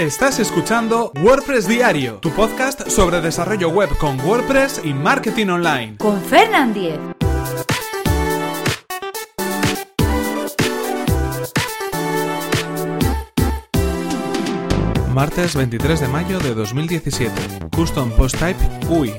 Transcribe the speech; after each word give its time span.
Estás 0.00 0.38
escuchando 0.38 1.12
WordPress 1.22 1.68
Diario, 1.68 2.20
tu 2.20 2.30
podcast 2.30 2.88
sobre 2.88 3.20
desarrollo 3.20 3.68
web 3.68 3.90
con 3.98 4.18
WordPress 4.18 4.80
y 4.82 4.94
marketing 4.94 5.48
online. 5.48 5.98
Con 5.98 6.18
Fernand 6.22 6.72
Diez. 6.72 6.98
Martes 15.12 15.54
23 15.54 16.00
de 16.00 16.08
mayo 16.08 16.38
de 16.38 16.54
2017. 16.54 17.68
Custom 17.76 18.10
Post 18.12 18.38
Type 18.38 18.56
UI. 18.88 19.12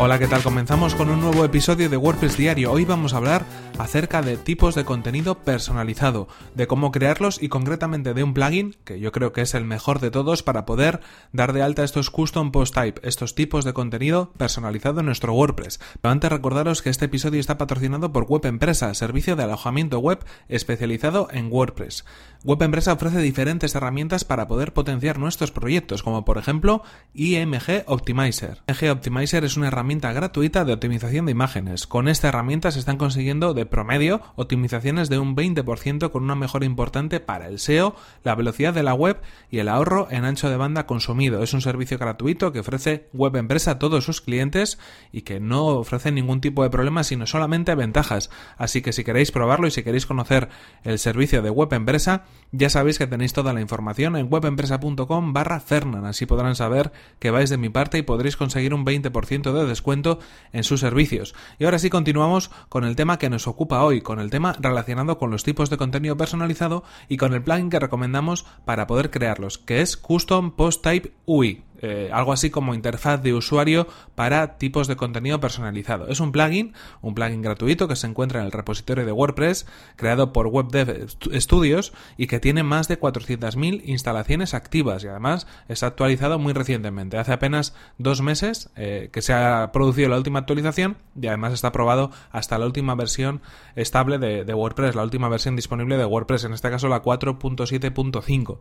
Hola, 0.00 0.20
¿qué 0.20 0.28
tal? 0.28 0.44
Comenzamos 0.44 0.94
con 0.94 1.10
un 1.10 1.20
nuevo 1.20 1.44
episodio 1.44 1.88
de 1.88 1.96
WordPress 1.96 2.36
Diario. 2.36 2.70
Hoy 2.70 2.84
vamos 2.84 3.12
a 3.12 3.16
hablar 3.16 3.44
acerca 3.78 4.22
de 4.22 4.36
tipos 4.36 4.76
de 4.76 4.84
contenido 4.84 5.42
personalizado, 5.42 6.28
de 6.54 6.68
cómo 6.68 6.92
crearlos 6.92 7.42
y 7.42 7.48
concretamente 7.48 8.14
de 8.14 8.22
un 8.22 8.32
plugin 8.32 8.76
que 8.84 9.00
yo 9.00 9.10
creo 9.10 9.32
que 9.32 9.40
es 9.40 9.54
el 9.54 9.64
mejor 9.64 9.98
de 9.98 10.12
todos 10.12 10.44
para 10.44 10.66
poder 10.66 11.00
dar 11.32 11.52
de 11.52 11.62
alta 11.62 11.82
estos 11.82 12.10
custom 12.10 12.52
post 12.52 12.74
type, 12.74 13.00
estos 13.02 13.34
tipos 13.34 13.64
de 13.64 13.72
contenido 13.72 14.32
personalizado 14.36 15.00
en 15.00 15.06
nuestro 15.06 15.34
WordPress. 15.34 15.80
Pero 16.00 16.12
antes 16.12 16.30
recordaros 16.30 16.80
que 16.80 16.90
este 16.90 17.06
episodio 17.06 17.40
está 17.40 17.58
patrocinado 17.58 18.12
por 18.12 18.24
Web 18.24 18.46
Empresa, 18.46 18.94
servicio 18.94 19.34
de 19.34 19.42
alojamiento 19.42 19.98
web 19.98 20.24
especializado 20.48 21.26
en 21.32 21.50
WordPress. 21.50 22.04
Web 22.44 22.62
Empresa 22.62 22.92
ofrece 22.92 23.18
diferentes 23.18 23.74
herramientas 23.74 24.24
para 24.24 24.46
poder 24.46 24.72
potenciar 24.72 25.18
nuestros 25.18 25.50
proyectos, 25.50 26.04
como 26.04 26.24
por 26.24 26.38
ejemplo 26.38 26.84
IMG 27.14 27.82
Optimizer. 27.86 28.62
IMG 28.68 28.92
Optimizer 28.92 29.44
es 29.44 29.56
una 29.56 29.66
herramienta 29.66 29.87
gratuita 29.88 30.64
de 30.64 30.72
optimización 30.74 31.26
de 31.26 31.32
imágenes. 31.32 31.86
Con 31.86 32.08
esta 32.08 32.28
herramienta 32.28 32.70
se 32.70 32.78
están 32.78 32.98
consiguiendo 32.98 33.54
de 33.54 33.64
promedio 33.64 34.20
optimizaciones 34.36 35.08
de 35.08 35.18
un 35.18 35.34
20% 35.34 36.10
con 36.10 36.24
una 36.24 36.34
mejora 36.34 36.66
importante 36.66 37.20
para 37.20 37.48
el 37.48 37.58
SEO, 37.58 37.96
la 38.22 38.34
velocidad 38.34 38.74
de 38.74 38.82
la 38.82 38.94
web 38.94 39.18
y 39.50 39.58
el 39.58 39.68
ahorro 39.68 40.06
en 40.10 40.24
ancho 40.24 40.50
de 40.50 40.56
banda 40.56 40.86
consumido. 40.86 41.42
Es 41.42 41.54
un 41.54 41.62
servicio 41.62 41.98
gratuito 41.98 42.52
que 42.52 42.60
ofrece 42.60 43.08
Web 43.14 43.36
Empresa 43.36 43.72
a 43.72 43.78
todos 43.78 44.04
sus 44.04 44.20
clientes 44.20 44.78
y 45.10 45.22
que 45.22 45.40
no 45.40 45.66
ofrece 45.66 46.12
ningún 46.12 46.40
tipo 46.40 46.62
de 46.62 46.70
problema 46.70 47.02
sino 47.02 47.26
solamente 47.26 47.74
ventajas. 47.74 48.30
Así 48.58 48.82
que 48.82 48.92
si 48.92 49.04
queréis 49.04 49.32
probarlo 49.32 49.66
y 49.66 49.70
si 49.70 49.82
queréis 49.82 50.04
conocer 50.04 50.50
el 50.84 50.98
servicio 50.98 51.40
de 51.40 51.50
Web 51.50 51.72
Empresa, 51.72 52.24
ya 52.52 52.68
sabéis 52.68 52.98
que 52.98 53.06
tenéis 53.06 53.32
toda 53.32 53.54
la 53.54 53.62
información 53.62 54.16
en 54.16 54.28
webempresa.com 54.30 55.32
barra 55.32 55.60
Fernan. 55.60 56.04
Así 56.04 56.26
podrán 56.26 56.56
saber 56.56 56.92
que 57.18 57.30
vais 57.30 57.48
de 57.48 57.56
mi 57.56 57.70
parte 57.70 57.96
y 57.98 58.02
podréis 58.02 58.36
conseguir 58.36 58.74
un 58.74 58.84
20% 58.84 59.52
de 59.52 59.66
descuento 59.66 59.77
descuento 59.78 60.18
en 60.52 60.64
sus 60.64 60.80
servicios. 60.80 61.34
Y 61.58 61.64
ahora 61.64 61.78
sí 61.78 61.88
continuamos 61.88 62.50
con 62.68 62.84
el 62.84 62.96
tema 62.96 63.18
que 63.18 63.30
nos 63.30 63.46
ocupa 63.46 63.84
hoy, 63.84 64.00
con 64.00 64.18
el 64.18 64.28
tema 64.28 64.56
relacionado 64.58 65.18
con 65.18 65.30
los 65.30 65.44
tipos 65.44 65.70
de 65.70 65.76
contenido 65.76 66.16
personalizado 66.16 66.82
y 67.08 67.16
con 67.16 67.32
el 67.32 67.42
plugin 67.42 67.70
que 67.70 67.78
recomendamos 67.78 68.44
para 68.64 68.88
poder 68.88 69.10
crearlos, 69.10 69.58
que 69.58 69.80
es 69.80 69.96
Custom 69.96 70.50
Post 70.50 70.82
Type 70.82 71.12
UI. 71.26 71.67
Eh, 71.80 72.10
algo 72.12 72.32
así 72.32 72.50
como 72.50 72.74
interfaz 72.74 73.22
de 73.22 73.34
usuario 73.34 73.86
para 74.14 74.58
tipos 74.58 74.88
de 74.88 74.96
contenido 74.96 75.40
personalizado. 75.40 76.08
Es 76.08 76.20
un 76.20 76.32
plugin, 76.32 76.74
un 77.02 77.14
plugin 77.14 77.42
gratuito 77.42 77.86
que 77.86 77.96
se 77.96 78.06
encuentra 78.06 78.40
en 78.40 78.46
el 78.46 78.52
repositorio 78.52 79.06
de 79.06 79.12
WordPress 79.12 79.66
creado 79.96 80.32
por 80.32 80.48
WebDev 80.48 81.08
Studios 81.34 81.92
y 82.16 82.26
que 82.26 82.40
tiene 82.40 82.62
más 82.62 82.88
de 82.88 82.98
400.000 82.98 83.82
instalaciones 83.84 84.54
activas 84.54 85.04
y 85.04 85.08
además 85.08 85.46
está 85.68 85.86
actualizado 85.86 86.38
muy 86.38 86.52
recientemente. 86.52 87.18
Hace 87.18 87.32
apenas 87.32 87.74
dos 87.96 88.22
meses 88.22 88.70
eh, 88.76 89.10
que 89.12 89.22
se 89.22 89.32
ha 89.32 89.70
producido 89.72 90.08
la 90.08 90.16
última 90.16 90.40
actualización 90.40 90.96
y 91.20 91.28
además 91.28 91.52
está 91.52 91.68
aprobado 91.68 92.10
hasta 92.32 92.58
la 92.58 92.66
última 92.66 92.94
versión 92.96 93.40
estable 93.76 94.18
de, 94.18 94.44
de 94.44 94.54
WordPress, 94.54 94.96
la 94.96 95.04
última 95.04 95.28
versión 95.28 95.54
disponible 95.54 95.96
de 95.96 96.04
WordPress, 96.04 96.44
en 96.44 96.54
este 96.54 96.70
caso 96.70 96.88
la 96.88 97.02
4.7.5. 97.02 98.58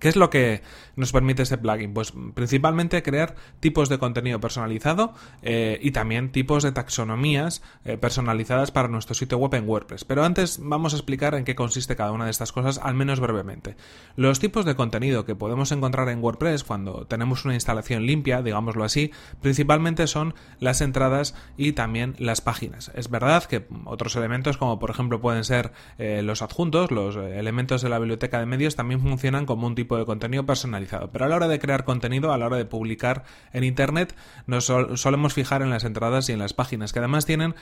¿Qué 0.00 0.08
es 0.08 0.16
lo 0.16 0.28
que 0.28 0.62
nos 0.96 1.12
permite 1.12 1.42
este 1.42 1.56
plugin? 1.56 1.94
Pues 1.94 2.12
principalmente 2.34 3.02
crear 3.02 3.36
tipos 3.60 3.88
de 3.88 3.98
contenido 3.98 4.40
personalizado 4.40 5.14
eh, 5.42 5.78
y 5.80 5.92
también 5.92 6.32
tipos 6.32 6.64
de 6.64 6.72
taxonomías 6.72 7.62
eh, 7.84 7.96
personalizadas 7.96 8.72
para 8.72 8.88
nuestro 8.88 9.14
sitio 9.14 9.38
web 9.38 9.54
en 9.54 9.68
WordPress. 9.68 10.04
Pero 10.04 10.24
antes 10.24 10.58
vamos 10.60 10.94
a 10.94 10.96
explicar 10.96 11.34
en 11.36 11.44
qué 11.44 11.54
consiste 11.54 11.94
cada 11.94 12.10
una 12.10 12.24
de 12.24 12.32
estas 12.32 12.50
cosas, 12.50 12.78
al 12.82 12.94
menos 12.94 13.20
brevemente. 13.20 13.76
Los 14.16 14.40
tipos 14.40 14.64
de 14.64 14.74
contenido 14.74 15.24
que 15.24 15.36
podemos 15.36 15.70
encontrar 15.70 16.08
en 16.08 16.22
WordPress 16.22 16.64
cuando 16.64 17.06
tenemos 17.06 17.44
una 17.44 17.54
instalación 17.54 18.04
limpia, 18.04 18.42
digámoslo 18.42 18.82
así, 18.82 19.12
principalmente 19.40 20.08
son 20.08 20.34
las 20.58 20.80
entradas 20.80 21.36
y 21.56 21.72
también 21.72 22.16
las 22.18 22.40
páginas. 22.40 22.90
Es 22.94 23.10
verdad 23.10 23.44
que 23.44 23.66
otros 23.84 24.16
elementos, 24.16 24.56
como 24.56 24.80
por 24.80 24.90
ejemplo 24.90 25.20
pueden 25.20 25.44
ser 25.44 25.72
eh, 25.98 26.22
los 26.22 26.42
adjuntos, 26.42 26.90
los 26.90 27.16
elementos 27.16 27.80
de 27.80 27.88
la 27.88 27.98
biblioteca 27.98 28.40
de 28.40 28.46
medios, 28.46 28.74
también 28.74 29.00
funcionan 29.00 29.46
como 29.46 29.68
un 29.68 29.74
tipo 29.74 29.83
de 29.84 30.04
contenido 30.04 30.46
personalizado. 30.46 31.10
Pero 31.10 31.24
a 31.24 31.28
la 31.28 31.36
hora 31.36 31.48
de 31.48 31.58
crear 31.58 31.84
contenido, 31.84 32.32
a 32.32 32.38
la 32.38 32.46
hora 32.46 32.56
de 32.56 32.64
publicar 32.64 33.24
en 33.52 33.64
Internet, 33.64 34.14
nos 34.46 34.64
solemos 34.64 35.34
fijar 35.34 35.62
en 35.62 35.70
las 35.70 35.84
entradas 35.84 36.28
y 36.28 36.32
en 36.32 36.38
las 36.38 36.54
páginas, 36.54 36.92
que 36.92 36.98
además 36.98 37.26
tienen 37.26 37.54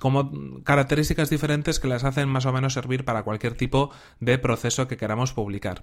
como 0.00 0.62
características 0.64 1.30
diferentes 1.30 1.80
que 1.80 1.88
las 1.88 2.04
hacen 2.04 2.28
más 2.28 2.46
o 2.46 2.52
menos 2.52 2.74
servir 2.74 3.04
para 3.04 3.22
cualquier 3.22 3.54
tipo 3.54 3.90
de 4.20 4.38
proceso 4.38 4.88
que 4.88 4.96
queramos 4.96 5.32
publicar. 5.32 5.82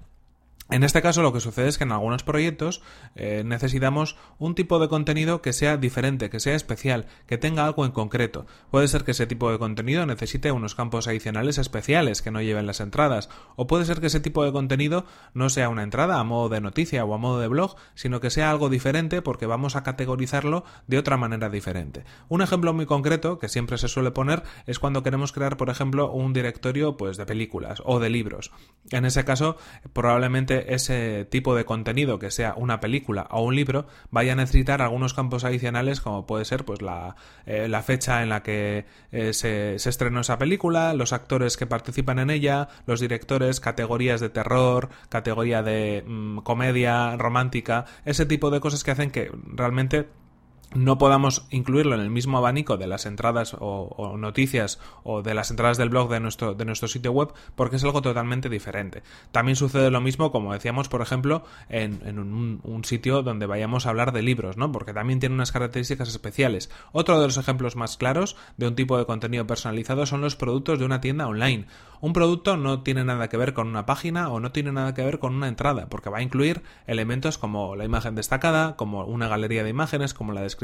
En 0.69 0.83
este 0.83 1.01
caso 1.01 1.21
lo 1.21 1.33
que 1.33 1.41
sucede 1.41 1.67
es 1.67 1.77
que 1.77 1.83
en 1.83 1.91
algunos 1.91 2.23
proyectos 2.23 2.81
eh, 3.15 3.43
necesitamos 3.45 4.15
un 4.39 4.55
tipo 4.55 4.79
de 4.79 4.87
contenido 4.87 5.41
que 5.41 5.51
sea 5.51 5.75
diferente, 5.75 6.29
que 6.29 6.39
sea 6.39 6.55
especial, 6.55 7.05
que 7.27 7.37
tenga 7.37 7.65
algo 7.65 7.85
en 7.85 7.91
concreto. 7.91 8.47
Puede 8.71 8.87
ser 8.87 9.03
que 9.03 9.11
ese 9.11 9.27
tipo 9.27 9.51
de 9.51 9.59
contenido 9.59 10.05
necesite 10.05 10.53
unos 10.53 10.73
campos 10.73 11.07
adicionales 11.07 11.57
especiales 11.57 12.21
que 12.21 12.31
no 12.31 12.41
lleven 12.41 12.65
las 12.65 12.79
entradas, 12.79 13.29
o 13.57 13.67
puede 13.67 13.83
ser 13.83 13.99
que 13.99 14.07
ese 14.07 14.21
tipo 14.21 14.43
de 14.45 14.53
contenido 14.53 15.05
no 15.33 15.49
sea 15.49 15.67
una 15.67 15.83
entrada 15.83 16.17
a 16.17 16.23
modo 16.23 16.47
de 16.47 16.61
noticia 16.61 17.03
o 17.03 17.13
a 17.13 17.17
modo 17.17 17.41
de 17.41 17.49
blog, 17.49 17.75
sino 17.93 18.21
que 18.21 18.29
sea 18.29 18.49
algo 18.49 18.69
diferente 18.69 19.21
porque 19.21 19.45
vamos 19.45 19.75
a 19.75 19.83
categorizarlo 19.83 20.63
de 20.87 20.97
otra 20.97 21.17
manera 21.17 21.49
diferente. 21.49 22.05
Un 22.29 22.41
ejemplo 22.41 22.73
muy 22.73 22.85
concreto 22.85 23.37
que 23.37 23.49
siempre 23.49 23.77
se 23.77 23.89
suele 23.89 24.11
poner 24.11 24.43
es 24.65 24.79
cuando 24.79 25.03
queremos 25.03 25.33
crear, 25.33 25.57
por 25.57 25.69
ejemplo, 25.69 26.09
un 26.09 26.31
directorio 26.31 26.95
pues 26.95 27.17
de 27.17 27.25
películas 27.25 27.83
o 27.85 27.99
de 27.99 28.09
libros. 28.09 28.51
En 28.91 29.05
ese 29.05 29.25
caso, 29.25 29.57
probablemente 29.91 30.42
ese 30.51 31.25
tipo 31.25 31.55
de 31.55 31.65
contenido, 31.65 32.19
que 32.19 32.31
sea 32.31 32.53
una 32.55 32.79
película 32.79 33.27
o 33.31 33.41
un 33.41 33.55
libro, 33.55 33.85
vaya 34.11 34.33
a 34.33 34.35
necesitar 34.35 34.81
algunos 34.81 35.13
campos 35.13 35.43
adicionales, 35.43 36.01
como 36.01 36.25
puede 36.25 36.45
ser 36.45 36.65
pues 36.65 36.81
la, 36.81 37.15
eh, 37.45 37.69
fecha 37.83 38.23
en 38.23 38.29
la 38.29 38.43
que 38.43 38.85
eh, 39.11 39.33
se, 39.33 39.75
estrenó 39.75 40.21
esa 40.21 40.37
película, 40.37 40.93
los 40.93 41.13
actores 41.13 41.57
que 41.57 41.67
participan 41.67 42.19
en 42.19 42.29
ella, 42.29 42.69
los 42.85 42.99
directores, 42.99 43.59
categorías 43.59 44.21
de 44.21 44.29
terror, 44.29 44.89
categoría 45.09 45.63
de 45.63 46.03
mm, 46.05 46.39
comedia 46.39 47.15
romántica, 47.17 47.85
ese 48.05 48.25
tipo 48.25 48.49
de 48.51 48.59
cosas 48.59 48.83
que 48.83 48.91
hacen 48.91 49.11
que 49.11 49.31
realmente 49.45 50.07
no 50.75 50.97
podamos 50.97 51.45
incluirlo 51.49 51.95
en 51.95 52.01
el 52.01 52.09
mismo 52.09 52.37
abanico 52.37 52.77
de 52.77 52.87
las 52.87 53.05
entradas 53.05 53.55
o, 53.59 54.15
noticias 54.17 54.79
o 55.03 55.21
de 55.21 55.33
las 55.33 55.51
entradas 55.51 55.77
del 55.77 55.89
blog 55.89 56.09
de 56.09 56.19
nuestro, 56.19 56.53
de 56.53 56.65
nuestro 56.65 56.87
sitio 56.87 57.11
web 57.11 57.33
porque 57.55 57.75
es 57.75 57.83
algo 57.83 58.01
totalmente 58.01 58.49
diferente. 58.49 59.03
También 59.31 59.55
sucede 59.55 59.91
lo 59.91 60.01
mismo, 60.01 60.31
como 60.31 60.53
decíamos, 60.53 60.89
por 60.89 61.01
ejemplo, 61.01 61.43
en, 61.69 62.19
un, 62.19 62.83
sitio 62.83 63.21
donde 63.21 63.45
vayamos 63.45 63.85
a 63.85 63.89
hablar 63.89 64.11
de 64.11 64.21
libros, 64.21 64.57
¿no? 64.57 64.71
Porque 64.71 64.93
también 64.93 65.19
tiene 65.19 65.35
unas 65.35 65.53
características 65.53 66.09
especiales. 66.09 66.69
Otro 66.91 67.19
de 67.19 67.27
los 67.27 67.37
ejemplos 67.37 67.77
más 67.77 67.95
claros 67.95 68.35
de 68.57 68.67
un 68.67 68.75
tipo 68.75 68.97
de 68.97 69.05
contenido 69.05 69.47
personalizado 69.47 70.05
son 70.05 70.19
los 70.19 70.35
productos 70.35 70.79
de 70.79 70.85
una 70.85 70.99
tienda 70.99 71.27
online. 71.27 71.65
Un 72.01 72.11
producto 72.11 72.57
no 72.57 72.81
tiene 72.83 73.05
nada 73.05 73.29
que 73.29 73.37
ver 73.37 73.53
con 73.53 73.69
una 73.69 73.85
página 73.85 74.27
o 74.27 74.41
no 74.41 74.51
tiene 74.51 74.73
nada 74.73 74.93
que 74.93 75.05
ver 75.05 75.19
con 75.19 75.33
una 75.33 75.47
entrada, 75.47 75.87
porque 75.87 76.09
va 76.09 76.17
a 76.17 76.21
incluir 76.21 76.61
elementos 76.85 77.37
como 77.37 77.77
la 77.77 77.85
imagen 77.85 78.15
destacada, 78.15 78.75
como 78.75 79.05
una 79.05 79.29
galería 79.29 79.63
de 79.63 79.69
imágenes, 79.69 80.13
como 80.13 80.33
la 80.33 80.41
descripción 80.41 80.62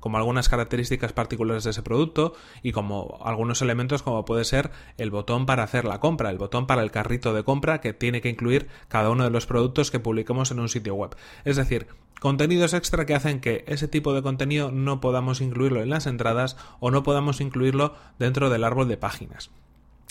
como 0.00 0.16
algunas 0.16 0.48
características 0.48 1.12
particulares 1.12 1.64
de 1.64 1.70
ese 1.70 1.82
producto 1.82 2.34
y 2.62 2.72
como 2.72 3.18
algunos 3.24 3.62
elementos 3.62 4.02
como 4.02 4.24
puede 4.24 4.44
ser 4.44 4.70
el 4.96 5.10
botón 5.10 5.46
para 5.46 5.62
hacer 5.62 5.84
la 5.84 6.00
compra, 6.00 6.30
el 6.30 6.38
botón 6.38 6.66
para 6.66 6.82
el 6.82 6.90
carrito 6.90 7.34
de 7.34 7.44
compra 7.44 7.80
que 7.80 7.92
tiene 7.92 8.20
que 8.20 8.28
incluir 8.28 8.68
cada 8.88 9.10
uno 9.10 9.24
de 9.24 9.30
los 9.30 9.46
productos 9.46 9.90
que 9.90 10.00
publiquemos 10.00 10.50
en 10.50 10.60
un 10.60 10.68
sitio 10.68 10.94
web. 10.94 11.16
Es 11.44 11.56
decir, 11.56 11.88
contenidos 12.20 12.74
extra 12.74 13.06
que 13.06 13.14
hacen 13.14 13.40
que 13.40 13.64
ese 13.66 13.88
tipo 13.88 14.12
de 14.12 14.22
contenido 14.22 14.70
no 14.70 15.00
podamos 15.00 15.40
incluirlo 15.40 15.82
en 15.82 15.90
las 15.90 16.06
entradas 16.06 16.56
o 16.80 16.90
no 16.90 17.02
podamos 17.02 17.40
incluirlo 17.40 17.94
dentro 18.18 18.50
del 18.50 18.64
árbol 18.64 18.88
de 18.88 18.96
páginas. 18.96 19.50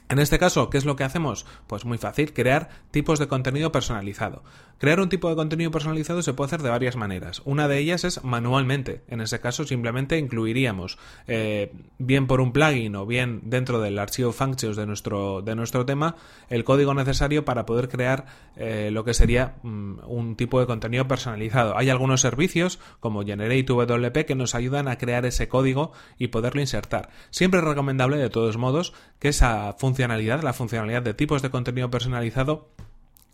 En 0.09 0.17
este 0.17 0.39
caso, 0.39 0.71
¿qué 0.71 0.79
es 0.79 0.85
lo 0.85 0.95
que 0.95 1.03
hacemos? 1.03 1.45
Pues 1.67 1.85
muy 1.85 1.99
fácil, 1.99 2.33
crear 2.33 2.69
tipos 2.89 3.19
de 3.19 3.27
contenido 3.27 3.71
personalizado. 3.71 4.43
Crear 4.79 5.01
un 5.01 5.09
tipo 5.09 5.29
de 5.29 5.35
contenido 5.35 5.69
personalizado 5.69 6.23
se 6.23 6.33
puede 6.33 6.47
hacer 6.47 6.63
de 6.63 6.71
varias 6.71 6.95
maneras. 6.95 7.43
Una 7.45 7.67
de 7.67 7.77
ellas 7.77 8.03
es 8.05 8.23
manualmente. 8.23 9.03
En 9.07 9.21
ese 9.21 9.39
caso, 9.39 9.65
simplemente 9.65 10.17
incluiríamos, 10.17 10.97
eh, 11.27 11.71
bien 11.99 12.25
por 12.25 12.41
un 12.41 12.53
plugin 12.53 12.95
o 12.95 13.05
bien 13.05 13.41
dentro 13.43 13.81
del 13.81 13.99
archivo 13.99 14.31
functions 14.31 14.77
de 14.77 14.87
nuestro, 14.87 15.43
de 15.43 15.53
nuestro 15.53 15.85
tema, 15.85 16.15
el 16.49 16.63
código 16.63 16.95
necesario 16.95 17.45
para 17.45 17.67
poder 17.67 17.87
crear 17.87 18.25
eh, 18.55 18.89
lo 18.91 19.03
que 19.03 19.13
sería 19.13 19.57
mm, 19.61 19.99
un 20.07 20.35
tipo 20.35 20.59
de 20.59 20.65
contenido 20.65 21.07
personalizado. 21.07 21.77
Hay 21.77 21.91
algunos 21.91 22.21
servicios 22.21 22.79
como 22.99 23.23
GenerateWP 23.23 24.25
que 24.25 24.33
nos 24.33 24.55
ayudan 24.55 24.87
a 24.87 24.97
crear 24.97 25.27
ese 25.27 25.47
código 25.49 25.91
y 26.17 26.29
poderlo 26.29 26.61
insertar. 26.61 27.09
Siempre 27.29 27.59
es 27.59 27.65
recomendable, 27.65 28.17
de 28.17 28.29
todos 28.31 28.57
modos, 28.57 28.93
que 29.19 29.27
esa 29.27 29.73
función 29.73 29.98
funcionalidad, 29.99 30.43
la 30.43 30.53
funcionalidad 30.53 31.01
de 31.01 31.13
tipos 31.13 31.41
de 31.41 31.49
contenido 31.49 31.91
personalizado, 31.91 32.69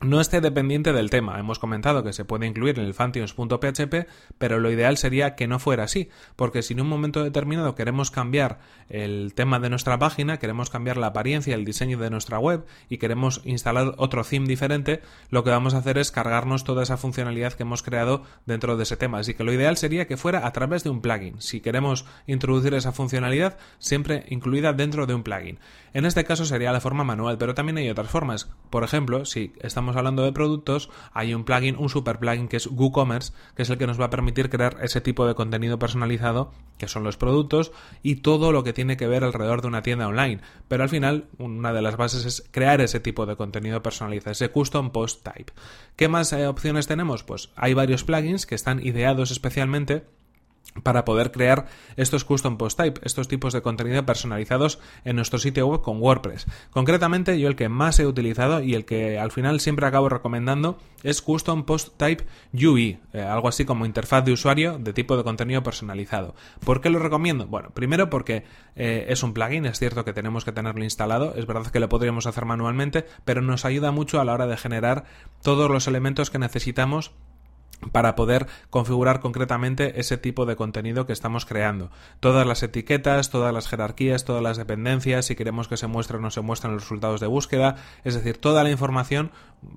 no 0.01 0.19
esté 0.19 0.41
dependiente 0.41 0.93
del 0.93 1.09
tema. 1.09 1.39
Hemos 1.39 1.59
comentado 1.59 2.03
que 2.03 2.13
se 2.13 2.25
puede 2.25 2.45
incluir 2.45 2.79
en 2.79 2.85
el 2.85 2.93
functions.php, 2.93 4.07
pero 4.37 4.59
lo 4.59 4.71
ideal 4.71 4.97
sería 4.97 5.35
que 5.35 5.47
no 5.47 5.57
fuera 5.57 5.83
así, 5.83 6.09
porque 6.35 6.61
si 6.61 6.73
en 6.73 6.81
un 6.81 6.87
momento 6.87 7.23
determinado 7.23 7.75
queremos 7.75 8.11
cambiar 8.11 8.59
el 8.89 9.33
tema 9.33 9.59
de 9.59 9.69
nuestra 9.69 9.97
página, 9.97 10.37
queremos 10.37 10.69
cambiar 10.69 10.97
la 10.97 11.07
apariencia, 11.07 11.55
el 11.55 11.65
diseño 11.65 11.97
de 11.97 12.09
nuestra 12.09 12.39
web 12.39 12.65
y 12.89 12.97
queremos 12.97 13.41
instalar 13.45 13.95
otro 13.97 14.23
theme 14.23 14.47
diferente, 14.47 15.01
lo 15.29 15.43
que 15.43 15.49
vamos 15.49 15.73
a 15.73 15.79
hacer 15.79 15.97
es 15.97 16.11
cargarnos 16.11 16.63
toda 16.63 16.83
esa 16.83 16.97
funcionalidad 16.97 17.53
que 17.53 17.63
hemos 17.63 17.81
creado 17.81 18.23
dentro 18.45 18.77
de 18.77 18.83
ese 18.83 18.97
tema. 18.97 19.19
Así 19.19 19.33
que 19.33 19.43
lo 19.43 19.53
ideal 19.53 19.77
sería 19.77 20.07
que 20.07 20.17
fuera 20.17 20.45
a 20.45 20.51
través 20.51 20.83
de 20.83 20.89
un 20.89 21.01
plugin. 21.01 21.41
Si 21.41 21.61
queremos 21.61 22.05
introducir 22.27 22.73
esa 22.73 22.91
funcionalidad, 22.91 23.57
siempre 23.79 24.25
incluida 24.29 24.73
dentro 24.73 25.05
de 25.05 25.15
un 25.15 25.23
plugin. 25.23 25.59
En 25.93 26.05
este 26.05 26.25
caso 26.25 26.45
sería 26.45 26.73
la 26.73 26.81
forma 26.81 27.05
manual, 27.05 27.37
pero 27.37 27.55
también 27.55 27.77
hay 27.77 27.89
otras 27.89 28.09
formas. 28.09 28.49
Por 28.69 28.83
ejemplo, 28.83 29.23
si 29.25 29.53
estamos 29.61 29.94
hablando 29.95 30.23
de 30.23 30.31
productos, 30.31 30.89
hay 31.13 31.33
un 31.33 31.43
plugin, 31.43 31.75
un 31.77 31.89
super 31.89 32.19
plugin 32.19 32.47
que 32.47 32.57
es 32.57 32.67
WooCommerce, 32.67 33.33
que 33.55 33.63
es 33.63 33.69
el 33.69 33.77
que 33.77 33.87
nos 33.87 33.99
va 33.99 34.05
a 34.05 34.09
permitir 34.09 34.49
crear 34.49 34.77
ese 34.81 35.01
tipo 35.01 35.25
de 35.25 35.35
contenido 35.35 35.79
personalizado, 35.79 36.51
que 36.77 36.87
son 36.87 37.03
los 37.03 37.17
productos 37.17 37.71
y 38.03 38.17
todo 38.17 38.51
lo 38.51 38.63
que 38.63 38.73
tiene 38.73 38.97
que 38.97 39.07
ver 39.07 39.23
alrededor 39.23 39.61
de 39.61 39.67
una 39.67 39.81
tienda 39.81 40.07
online. 40.07 40.41
Pero 40.67 40.83
al 40.83 40.89
final, 40.89 41.27
una 41.37 41.73
de 41.73 41.81
las 41.81 41.97
bases 41.97 42.25
es 42.25 42.47
crear 42.51 42.81
ese 42.81 42.99
tipo 42.99 43.25
de 43.25 43.35
contenido 43.35 43.81
personalizado, 43.81 44.31
ese 44.31 44.49
custom 44.49 44.91
post 44.91 45.23
type. 45.23 45.53
¿Qué 45.95 46.07
más 46.07 46.33
eh, 46.33 46.47
opciones 46.47 46.87
tenemos? 46.87 47.23
Pues 47.23 47.51
hay 47.55 47.73
varios 47.73 48.03
plugins 48.03 48.45
que 48.45 48.55
están 48.55 48.85
ideados 48.85 49.31
especialmente 49.31 50.05
para 50.83 51.05
poder 51.05 51.31
crear 51.31 51.67
estos 51.95 52.25
custom 52.25 52.57
post 52.57 52.77
type, 52.77 52.99
estos 53.03 53.27
tipos 53.27 53.53
de 53.53 53.61
contenido 53.61 54.05
personalizados 54.05 54.79
en 55.03 55.15
nuestro 55.15 55.39
sitio 55.39 55.67
web 55.67 55.81
con 55.81 56.01
WordPress. 56.01 56.45
Concretamente, 56.71 57.39
yo 57.39 57.47
el 57.47 57.55
que 57.55 57.69
más 57.69 57.99
he 57.99 58.05
utilizado 58.05 58.61
y 58.61 58.75
el 58.75 58.85
que 58.85 59.19
al 59.19 59.31
final 59.31 59.59
siempre 59.59 59.85
acabo 59.85 60.09
recomendando 60.09 60.77
es 61.03 61.21
custom 61.21 61.65
post 61.65 61.97
type 61.97 62.25
UI, 62.53 62.99
eh, 63.13 63.21
algo 63.21 63.47
así 63.47 63.63
como 63.63 63.85
interfaz 63.85 64.25
de 64.25 64.31
usuario 64.31 64.77
de 64.79 64.91
tipo 64.91 65.15
de 65.15 65.23
contenido 65.23 65.63
personalizado. 65.63 66.35
¿Por 66.63 66.81
qué 66.81 66.89
lo 66.89 66.99
recomiendo? 66.99 67.47
Bueno, 67.47 67.69
primero 67.69 68.09
porque 68.09 68.43
eh, 68.75 69.05
es 69.09 69.23
un 69.23 69.33
plugin, 69.33 69.65
es 69.65 69.79
cierto 69.79 70.03
que 70.03 70.13
tenemos 70.13 70.45
que 70.45 70.51
tenerlo 70.51 70.83
instalado, 70.83 71.35
es 71.35 71.45
verdad 71.45 71.67
que 71.67 71.79
lo 71.79 71.89
podríamos 71.89 72.25
hacer 72.25 72.45
manualmente, 72.45 73.05
pero 73.23 73.41
nos 73.41 73.65
ayuda 73.65 73.91
mucho 73.91 74.19
a 74.19 74.25
la 74.25 74.33
hora 74.33 74.47
de 74.47 74.57
generar 74.57 75.05
todos 75.41 75.69
los 75.69 75.87
elementos 75.87 76.29
que 76.29 76.39
necesitamos 76.39 77.11
para 77.91 78.15
poder 78.15 78.47
configurar 78.69 79.19
concretamente 79.19 79.99
ese 79.99 80.17
tipo 80.17 80.45
de 80.45 80.55
contenido 80.55 81.05
que 81.05 81.13
estamos 81.13 81.45
creando. 81.45 81.91
Todas 82.19 82.47
las 82.47 82.63
etiquetas, 82.63 83.29
todas 83.29 83.53
las 83.53 83.67
jerarquías, 83.67 84.25
todas 84.25 84.41
las 84.41 84.57
dependencias, 84.57 85.25
si 85.25 85.35
queremos 85.35 85.67
que 85.67 85.77
se 85.77 85.87
muestren 85.87 86.19
o 86.19 86.23
no 86.23 86.31
se 86.31 86.41
muestren 86.41 86.73
los 86.73 86.83
resultados 86.83 87.19
de 87.19 87.27
búsqueda, 87.27 87.75
es 88.03 88.15
decir, 88.15 88.37
toda 88.37 88.63
la 88.63 88.71
información, 88.71 89.31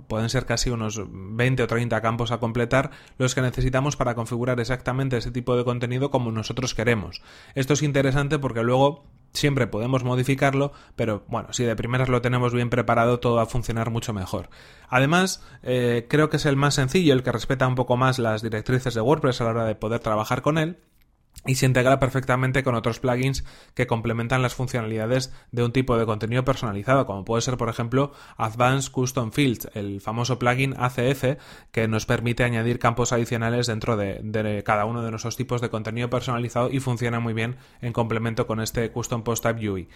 pueden 0.06 0.28
ser 0.28 0.46
casi 0.46 0.70
unos 0.70 1.00
20 1.08 1.62
o 1.62 1.66
30 1.66 2.00
campos 2.00 2.30
a 2.30 2.38
completar, 2.38 2.90
los 3.18 3.34
que 3.34 3.42
necesitamos 3.42 3.96
para 3.96 4.14
configurar 4.14 4.60
exactamente 4.60 5.16
ese 5.16 5.30
tipo 5.30 5.56
de 5.56 5.64
contenido 5.64 6.10
como 6.10 6.32
nosotros 6.32 6.74
queremos. 6.74 7.22
Esto 7.54 7.74
es 7.74 7.82
interesante 7.82 8.38
porque 8.38 8.62
luego 8.62 9.04
Siempre 9.38 9.68
podemos 9.68 10.02
modificarlo, 10.02 10.72
pero 10.96 11.24
bueno, 11.28 11.52
si 11.52 11.62
de 11.62 11.76
primeras 11.76 12.08
lo 12.08 12.20
tenemos 12.20 12.52
bien 12.52 12.70
preparado, 12.70 13.20
todo 13.20 13.36
va 13.36 13.42
a 13.42 13.46
funcionar 13.46 13.90
mucho 13.90 14.12
mejor. 14.12 14.50
Además, 14.88 15.44
eh, 15.62 16.06
creo 16.08 16.28
que 16.28 16.38
es 16.38 16.46
el 16.46 16.56
más 16.56 16.74
sencillo, 16.74 17.12
el 17.14 17.22
que 17.22 17.30
respeta 17.30 17.68
un 17.68 17.76
poco 17.76 17.96
más 17.96 18.18
las 18.18 18.42
directrices 18.42 18.94
de 18.94 19.00
WordPress 19.00 19.40
a 19.40 19.44
la 19.44 19.50
hora 19.50 19.64
de 19.64 19.76
poder 19.76 20.00
trabajar 20.00 20.42
con 20.42 20.58
él 20.58 20.78
y 21.48 21.54
se 21.54 21.64
integra 21.64 21.98
perfectamente 21.98 22.62
con 22.62 22.74
otros 22.74 23.00
plugins 23.00 23.42
que 23.74 23.86
complementan 23.86 24.42
las 24.42 24.54
funcionalidades 24.54 25.32
de 25.50 25.64
un 25.64 25.72
tipo 25.72 25.96
de 25.96 26.04
contenido 26.04 26.44
personalizado, 26.44 27.06
como 27.06 27.24
puede 27.24 27.40
ser, 27.40 27.56
por 27.56 27.70
ejemplo, 27.70 28.12
Advanced 28.36 28.92
Custom 28.92 29.32
Fields, 29.32 29.70
el 29.72 30.02
famoso 30.02 30.38
plugin 30.38 30.74
ACF 30.76 31.38
que 31.72 31.88
nos 31.88 32.04
permite 32.04 32.44
añadir 32.44 32.78
campos 32.78 33.14
adicionales 33.14 33.66
dentro 33.66 33.96
de, 33.96 34.62
cada 34.64 34.84
uno 34.84 35.02
de 35.02 35.10
nuestros 35.10 35.36
tipos 35.36 35.62
de 35.62 35.70
contenido 35.70 36.10
personalizado 36.10 36.70
y 36.70 36.80
funciona 36.80 37.18
muy 37.18 37.32
bien 37.32 37.56
en 37.80 37.94
complemento 37.94 38.46
con 38.46 38.60
este 38.60 38.90
Custom 38.90 39.22
Post 39.22 39.42
Type 39.42 39.70
UI. 39.70 39.88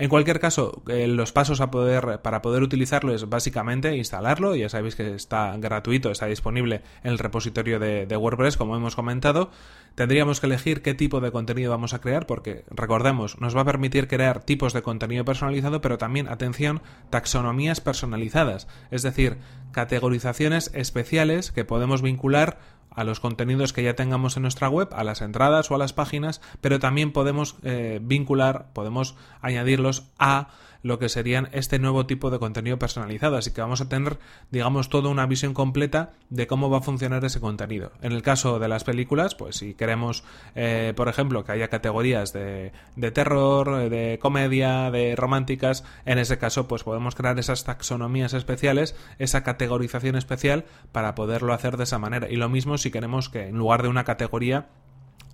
En 0.00 0.08
cualquier 0.08 0.40
caso, 0.40 0.82
eh, 0.88 1.06
los 1.06 1.30
pasos 1.30 1.60
para 1.60 2.40
poder 2.40 2.62
utilizarlo 2.62 3.12
es 3.12 3.28
básicamente 3.28 3.94
instalarlo, 3.98 4.56
ya 4.56 4.70
sabéis 4.70 4.96
que 4.96 5.14
está 5.14 5.54
gratuito, 5.58 6.10
está 6.10 6.24
disponible 6.24 6.80
en 7.04 7.10
el 7.10 7.18
repositorio 7.18 7.78
de, 7.78 8.06
de 8.06 8.16
WordPress, 8.16 8.56
como 8.56 8.74
hemos 8.74 8.96
comentado. 8.96 9.50
Tendríamos 9.96 10.40
que 10.40 10.46
elegir 10.46 10.80
qué 10.80 10.94
tipo 10.94 11.20
de 11.20 11.30
contenido 11.30 11.70
vamos 11.70 11.92
a 11.92 12.00
crear, 12.00 12.26
porque 12.26 12.64
recordemos, 12.70 13.38
nos 13.42 13.54
va 13.54 13.60
a 13.60 13.66
permitir 13.66 14.08
crear 14.08 14.42
tipos 14.42 14.72
de 14.72 14.80
contenido 14.80 15.26
personalizado, 15.26 15.82
pero 15.82 15.98
también, 15.98 16.28
atención, 16.28 16.80
taxonomías 17.10 17.82
personalizadas, 17.82 18.68
es 18.90 19.02
decir, 19.02 19.36
categorizaciones 19.70 20.70
especiales 20.72 21.52
que 21.52 21.66
podemos 21.66 22.00
vincular 22.00 22.58
a 22.90 23.04
los 23.04 23.20
contenidos 23.20 23.72
que 23.72 23.82
ya 23.82 23.94
tengamos 23.94 24.36
en 24.36 24.42
nuestra 24.42 24.68
web, 24.68 24.88
a 24.92 25.04
las 25.04 25.22
entradas 25.22 25.70
o 25.70 25.74
a 25.74 25.78
las 25.78 25.92
páginas, 25.92 26.40
pero 26.60 26.78
también 26.78 27.12
podemos 27.12 27.56
eh, 27.62 28.00
vincular, 28.02 28.66
podemos 28.72 29.16
añadirlos 29.40 30.04
a 30.18 30.48
lo 30.82 30.98
que 30.98 31.08
serían 31.08 31.48
este 31.52 31.78
nuevo 31.78 32.06
tipo 32.06 32.30
de 32.30 32.38
contenido 32.38 32.78
personalizado. 32.78 33.36
Así 33.36 33.52
que 33.52 33.60
vamos 33.60 33.80
a 33.80 33.88
tener, 33.88 34.18
digamos, 34.50 34.88
toda 34.88 35.10
una 35.10 35.26
visión 35.26 35.54
completa 35.54 36.12
de 36.30 36.46
cómo 36.46 36.70
va 36.70 36.78
a 36.78 36.82
funcionar 36.82 37.24
ese 37.24 37.40
contenido. 37.40 37.92
En 38.02 38.12
el 38.12 38.22
caso 38.22 38.58
de 38.58 38.68
las 38.68 38.84
películas, 38.84 39.34
pues 39.34 39.56
si 39.56 39.74
queremos, 39.74 40.24
eh, 40.54 40.92
por 40.96 41.08
ejemplo, 41.08 41.44
que 41.44 41.52
haya 41.52 41.68
categorías 41.68 42.32
de, 42.32 42.72
de 42.96 43.10
terror, 43.10 43.88
de 43.90 44.18
comedia, 44.20 44.90
de 44.90 45.16
románticas, 45.16 45.84
en 46.04 46.18
ese 46.18 46.38
caso, 46.38 46.68
pues 46.68 46.84
podemos 46.84 47.14
crear 47.14 47.38
esas 47.38 47.64
taxonomías 47.64 48.34
especiales, 48.34 48.94
esa 49.18 49.42
categorización 49.42 50.16
especial 50.16 50.64
para 50.92 51.14
poderlo 51.14 51.52
hacer 51.52 51.76
de 51.76 51.84
esa 51.84 51.98
manera. 51.98 52.28
Y 52.30 52.36
lo 52.36 52.48
mismo 52.48 52.78
si 52.78 52.90
queremos 52.90 53.28
que 53.28 53.48
en 53.48 53.58
lugar 53.58 53.82
de 53.82 53.88
una 53.88 54.04
categoría 54.04 54.68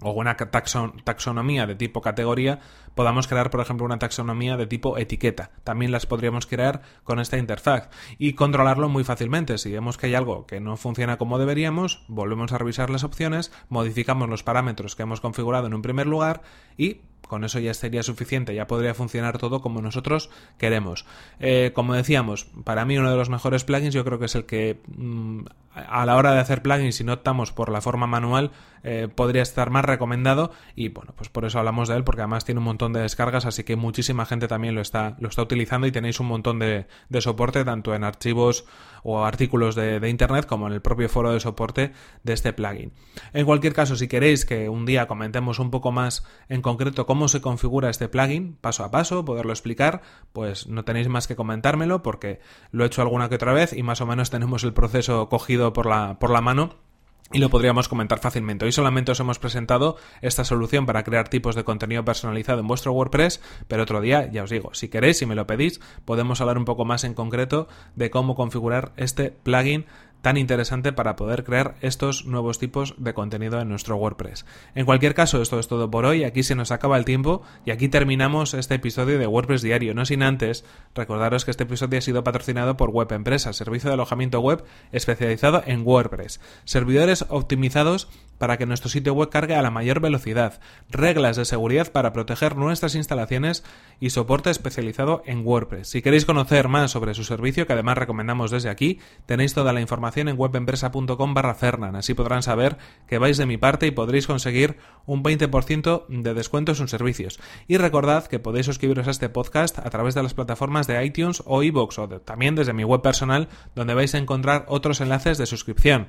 o 0.01 0.13
una 0.13 0.37
taxonomía 0.37 1.67
de 1.67 1.75
tipo 1.75 2.01
categoría, 2.01 2.61
podamos 2.95 3.29
crear, 3.29 3.51
por 3.51 3.61
ejemplo, 3.61 3.87
una 3.87 3.99
taxonomía 3.99 4.57
de 4.57 4.67
tipo 4.67 4.99
etiqueta. 4.99 5.51
También 5.65 5.93
las 5.93 6.07
podríamos 6.07 6.47
crear 6.47 6.83
con 7.05 7.21
esta 7.21 7.39
interfaz 7.39 7.89
y 8.19 8.35
controlarlo 8.35 8.89
muy 8.89 9.05
fácilmente. 9.05 9.59
Si 9.59 9.73
vemos 9.73 9.97
que 9.97 10.07
hay 10.07 10.15
algo 10.15 10.47
que 10.47 10.61
no 10.61 10.77
funciona 10.77 11.17
como 11.17 11.39
deberíamos, 11.39 12.05
volvemos 12.09 12.53
a 12.53 12.59
revisar 12.59 12.91
las 12.91 13.05
opciones, 13.05 13.53
modificamos 13.69 14.29
los 14.29 14.43
parámetros 14.43 14.97
que 14.97 15.03
hemos 15.03 15.21
configurado 15.21 15.67
en 15.67 15.75
un 15.75 15.83
primer 15.83 16.07
lugar 16.07 16.43
y 16.77 17.01
con 17.27 17.45
eso 17.45 17.59
ya 17.59 17.75
sería 17.75 18.03
suficiente, 18.03 18.55
ya 18.55 18.67
podría 18.67 18.95
funcionar 18.95 19.39
todo 19.39 19.61
como 19.61 19.83
nosotros 19.83 20.31
queremos. 20.59 21.07
Eh, 21.41 21.73
como 21.75 21.95
decíamos, 21.95 22.47
para 22.65 22.85
mí 22.85 22.99
uno 22.99 23.11
de 23.11 23.17
los 23.17 23.31
mejores 23.31 23.65
plugins 23.65 23.95
yo 23.95 24.05
creo 24.05 24.19
que 24.19 24.27
es 24.27 24.35
el 24.35 24.47
que 24.47 24.81
mm, 24.97 25.45
a 25.75 26.07
la 26.07 26.17
hora 26.17 26.33
de 26.33 26.41
hacer 26.41 26.63
plugins, 26.63 26.97
si 26.97 27.05
no 27.05 27.13
optamos 27.13 27.53
por 27.53 27.71
la 27.71 27.81
forma 27.81 28.07
manual, 28.07 28.51
eh, 28.83 29.09
podría 29.15 29.43
estar 29.43 29.71
más 29.71 29.85
recomendado 29.85 30.53
y 30.75 30.89
bueno, 30.89 31.13
pues 31.17 31.29
por 31.29 31.45
eso 31.45 31.59
hablamos 31.59 31.89
de 31.89 31.97
él, 31.97 32.05
porque 32.05 32.23
además 32.23 32.45
tiene 32.45 32.61
un 32.61 32.65
montón 32.65 32.93
de 32.93 33.01
descargas, 33.01 33.45
así 33.45 33.65
que 33.65 33.77
muchísima 33.77 34.25
gente 34.27 34.49
también 34.49 34.75
lo 34.75 34.81
está, 34.81 35.17
lo 35.21 35.29
está 35.29 35.43
utilizando 35.43 35.87
y 35.87 35.93
tenéis 35.93 36.21
un 36.21 36.29
montón 36.29 36.59
de, 36.59 36.87
de 37.09 37.21
soporte 37.21 37.65
tanto 37.65 37.95
en 37.95 38.05
archivos 38.05 38.65
o 39.09 39.25
artículos 39.25 39.77
de, 39.77 40.09
internet 40.09 40.47
como 40.47 40.67
en 40.67 40.73
el 40.73 40.83
propio 40.83 41.09
foro 41.09 41.33
de 41.33 41.39
soporte 41.39 41.93
de 42.25 42.33
este 42.33 42.53
plugin. 42.53 42.93
En 43.33 43.47
cualquier 43.47 43.73
caso, 43.73 43.95
si 43.95 44.09
queréis 44.09 44.45
que 44.45 44.69
un 44.69 44.85
día 44.85 45.07
comentemos 45.07 45.61
un 45.61 45.71
poco 45.71 45.93
más 45.93 46.25
en 46.49 46.61
concreto 46.61 47.07
cómo 47.07 47.29
se 47.29 47.41
configura 47.41 47.89
este 47.89 48.09
plugin, 48.09 48.57
paso 48.61 48.83
a 48.83 48.91
paso, 48.91 49.25
poderlo 49.25 49.53
explicar, 49.53 50.03
pues 50.33 50.67
no 50.67 50.85
tenéis 50.85 51.07
más 51.07 51.29
que 51.29 51.37
comentármelo 51.37 52.03
porque 52.03 52.41
lo 52.73 52.83
he 52.83 52.89
hecho 52.89 53.01
alguna 53.01 53.29
que 53.29 53.37
otra 53.37 53.53
vez 53.53 53.73
y 53.73 53.85
más 53.85 54.01
o 54.01 54.07
menos 54.07 54.31
tenemos 54.31 54.65
el 54.65 54.73
proceso 54.73 55.29
cogido 55.29 55.73
por 55.73 55.87
la, 55.87 56.19
por 56.19 56.31
la 56.31 56.41
mano 56.41 56.86
y 57.33 57.39
lo 57.39 57.51
podríamos 57.51 57.89
comentar 57.89 58.21
fácilmente. 58.21 58.65
Hoy 58.65 58.73
solamente 58.73 59.13
os 59.13 59.21
hemos 59.21 59.39
presentado 59.39 59.97
esta 60.23 60.45
solución 60.45 60.87
para 60.87 61.03
crear 61.03 61.29
tipos 61.29 61.55
de 61.55 61.65
contenido 61.65 62.05
personalizado 62.05 62.61
en 62.61 62.69
vuestro 62.69 62.93
WordPress, 62.93 63.41
pero 63.69 63.83
otro 63.83 64.01
día, 64.01 64.31
ya 64.31 64.45
os 64.45 64.51
digo, 64.51 64.75
si 64.75 64.89
queréis, 64.89 65.19
si 65.19 65.27
me 65.27 65.35
lo 65.35 65.47
pedís, 65.47 65.81
podemos 66.05 66.41
hablar 66.41 66.59
un 66.59 66.65
poco 66.65 66.85
más 66.85 67.05
en 67.05 67.15
concreto 67.15 67.69
de 67.95 68.11
cómo 68.11 68.37
configurar 68.37 68.93
este 68.97 69.31
plugin 69.31 69.87
tan 70.27 70.39
interesante 70.39 70.93
para 70.93 71.15
poder 71.15 71.45
crear 71.45 71.77
estos 71.83 72.25
nuevos 72.25 72.59
tipos 72.59 72.97
de 72.99 73.15
contenido 73.15 73.61
en 73.61 73.69
nuestro 73.69 73.95
WordPress. 73.95 74.45
En 74.75 74.85
cualquier 74.85 75.15
caso, 75.15 75.41
esto 75.41 75.61
es 75.61 75.69
todo 75.69 75.89
por 75.89 76.05
hoy, 76.05 76.25
aquí 76.25 76.43
se 76.43 76.57
nos 76.57 76.73
acaba 76.73 76.97
el 76.97 77.05
tiempo 77.05 77.43
y 77.65 77.71
aquí 77.71 77.89
terminamos 77.89 78.53
este 78.53 78.75
episodio 78.75 79.21
de 79.21 79.29
WordPress 79.29 79.63
Diario, 79.63 79.95
no 79.95 80.05
sin 80.05 80.25
antes 80.25 80.65
recordaros 80.97 81.45
que 81.45 81.53
este 81.53 81.63
episodio 81.63 82.01
ha 82.01 82.03
sido 82.03 82.25
patrocinado 82.25 82.77
por 82.77 82.91
Web 82.91 83.13
Empresa, 83.13 83.53
servicio 83.53 83.89
de 83.89 83.95
alojamiento 83.95 84.41
web 84.41 84.65
especializado 84.91 85.63
en 85.65 85.87
WordPress, 85.87 86.41
servidores 86.65 87.25
optimizados 87.29 88.09
para 88.39 88.59
que 88.59 88.67
nuestro 88.67 88.91
sitio 88.91 89.15
web 89.15 89.31
cargue 89.31 89.55
a 89.55 89.63
la 89.63 89.71
mayor 89.71 90.01
velocidad, 90.01 90.61
reglas 90.91 91.37
de 91.37 91.45
seguridad 91.45 91.93
para 91.93 92.13
proteger 92.13 92.57
nuestras 92.57 92.95
instalaciones 92.95 93.65
y 94.01 94.11
soporte 94.11 94.51
especializado 94.51 95.23
en 95.25 95.47
WordPress. 95.47 95.89
Si 95.89 96.03
queréis 96.03 96.27
conocer 96.27 96.69
más 96.69 96.91
sobre 96.91 97.15
su 97.15 97.25
servicio, 97.25 97.67
que 97.67 97.73
además 97.73 97.97
recomendamos 97.97 98.51
desde 98.51 98.69
aquí, 98.69 98.99
tenéis 99.25 99.55
toda 99.55 99.73
la 99.73 99.81
información 99.81 100.16
en 100.21 100.39
webempresa.com 100.39 101.35
barra 101.35 101.55
Fernan. 101.55 101.97
Así 101.97 102.15
podrán 102.15 102.43
saber 102.43 102.79
que 103.07 103.19
vais 103.19 103.37
de 103.37 103.47
mi 103.47 103.57
parte 103.57 103.87
y 103.87 103.91
podréis 103.91 104.27
conseguir 104.27 104.77
un 105.07 105.23
20% 105.23 106.07
de 106.09 106.35
descuento 106.35 106.73
en 106.73 106.77
sus 106.77 106.91
servicios. 106.91 107.39
Y 107.69 107.77
recordad 107.77 108.27
que 108.27 108.39
podéis 108.39 108.67
suscribiros 108.67 109.09
a 109.09 109.11
este 109.11 109.29
podcast 109.29 109.79
a 109.79 109.91
través 109.91 110.15
de 110.15 110.23
las 110.23 110.35
plataformas 110.35 110.87
de 110.87 111.05
iTunes 111.05 111.43
o 111.47 111.63
iVoox 111.63 111.99
o 111.99 112.09
también 112.21 112.55
desde 112.55 112.73
mi 112.73 112.85
web 112.85 113.03
personal 113.03 113.49
donde 113.75 113.95
vais 113.95 114.15
a 114.15 114.19
encontrar 114.19 114.65
otros 114.69 115.01
enlaces 115.01 115.39
de 115.39 115.47
suscripción. 115.47 116.09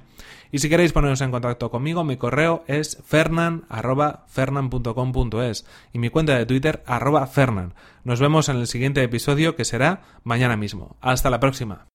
Y 0.51 0.59
si 0.59 0.69
queréis 0.69 0.93
poneros 0.93 1.21
en 1.21 1.31
contacto 1.31 1.71
conmigo, 1.71 2.03
mi 2.03 2.17
correo 2.17 2.63
es 2.67 3.01
fernan.fernan.com.es 3.05 5.65
y 5.93 5.99
mi 5.99 6.09
cuenta 6.09 6.37
de 6.37 6.45
Twitter 6.45 6.83
arroba 6.85 7.25
fernan. 7.27 7.73
Nos 8.03 8.19
vemos 8.19 8.49
en 8.49 8.57
el 8.57 8.67
siguiente 8.67 9.01
episodio 9.03 9.55
que 9.55 9.63
será 9.65 10.01
mañana 10.23 10.57
mismo. 10.57 10.97
Hasta 11.01 11.29
la 11.29 11.39
próxima. 11.39 11.87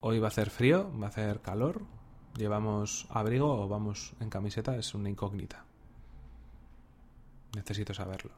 Hoy 0.00 0.18
va 0.18 0.26
a 0.26 0.28
hacer 0.28 0.50
frío, 0.50 0.90
va 1.00 1.06
a 1.06 1.08
hacer 1.08 1.40
calor. 1.40 1.82
¿Llevamos 2.36 3.06
abrigo 3.08 3.62
o 3.62 3.66
vamos 3.66 4.12
en 4.20 4.28
camiseta? 4.28 4.76
Es 4.76 4.94
una 4.94 5.08
incógnita. 5.08 5.64
Necesito 7.54 7.94
saberlo. 7.94 8.36